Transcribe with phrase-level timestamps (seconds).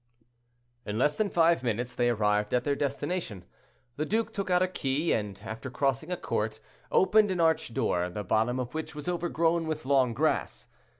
[0.83, 3.45] In less than five minutes they arrived at their destination.
[3.97, 6.59] The duke took out a key, and, after crossing a court,
[6.91, 10.65] opened an arched door, the bottom of which was overgrown with long grass.